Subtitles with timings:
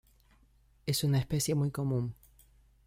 [0.87, 2.15] Es una especie muy común.